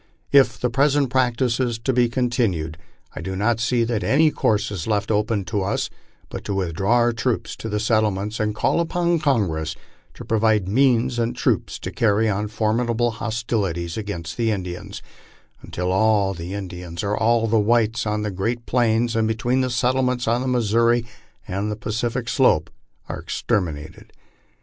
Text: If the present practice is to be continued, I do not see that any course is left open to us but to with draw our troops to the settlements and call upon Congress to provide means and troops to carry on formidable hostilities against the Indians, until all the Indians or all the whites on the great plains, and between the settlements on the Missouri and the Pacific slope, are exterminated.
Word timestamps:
If 0.31 0.59
the 0.59 0.71
present 0.71 1.11
practice 1.11 1.59
is 1.59 1.77
to 1.77 1.93
be 1.93 2.09
continued, 2.09 2.75
I 3.15 3.21
do 3.21 3.35
not 3.35 3.59
see 3.59 3.83
that 3.83 4.03
any 4.03 4.31
course 4.31 4.71
is 4.71 4.87
left 4.87 5.11
open 5.11 5.45
to 5.45 5.61
us 5.61 5.91
but 6.29 6.43
to 6.45 6.55
with 6.55 6.73
draw 6.73 6.95
our 6.95 7.13
troops 7.13 7.55
to 7.57 7.69
the 7.69 7.79
settlements 7.79 8.39
and 8.39 8.55
call 8.55 8.79
upon 8.79 9.19
Congress 9.19 9.75
to 10.15 10.25
provide 10.25 10.67
means 10.67 11.19
and 11.19 11.35
troops 11.35 11.77
to 11.77 11.91
carry 11.91 12.27
on 12.27 12.47
formidable 12.47 13.11
hostilities 13.11 13.95
against 13.95 14.37
the 14.37 14.49
Indians, 14.49 15.03
until 15.61 15.91
all 15.91 16.33
the 16.33 16.55
Indians 16.55 17.03
or 17.03 17.15
all 17.15 17.45
the 17.45 17.59
whites 17.59 18.07
on 18.07 18.23
the 18.23 18.31
great 18.31 18.65
plains, 18.65 19.15
and 19.15 19.27
between 19.27 19.61
the 19.61 19.69
settlements 19.69 20.27
on 20.27 20.41
the 20.41 20.47
Missouri 20.47 21.05
and 21.47 21.69
the 21.69 21.75
Pacific 21.75 22.27
slope, 22.27 22.71
are 23.07 23.19
exterminated. 23.19 24.11